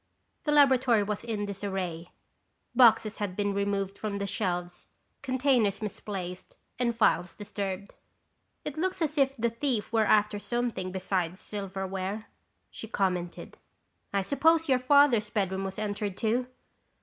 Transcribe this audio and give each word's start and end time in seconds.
The 0.45 0.51
laboratory 0.51 1.03
was 1.03 1.23
in 1.23 1.45
disarray. 1.45 2.09
Boxes 2.73 3.19
had 3.19 3.35
been 3.35 3.53
removed 3.53 3.99
from 3.99 4.15
the 4.15 4.25
shelves, 4.25 4.87
containers 5.21 5.79
misplaced 5.79 6.57
and 6.79 6.95
files 6.95 7.35
disturbed. 7.35 7.93
"It 8.65 8.79
looks 8.79 9.03
as 9.03 9.19
if 9.19 9.35
the 9.35 9.51
thief 9.51 9.93
were 9.93 10.05
after 10.07 10.39
something 10.39 10.91
besides 10.91 11.39
silverware," 11.39 12.25
she 12.71 12.87
commented. 12.87 13.59
"I 14.11 14.23
suppose 14.23 14.67
your 14.67 14.79
Father's 14.79 15.29
bedroom 15.29 15.63
was 15.65 15.77
entered 15.77 16.17
too?" 16.17 16.47